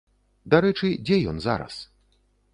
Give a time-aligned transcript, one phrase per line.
[0.53, 1.79] Дарэчы, дзе ён зараз?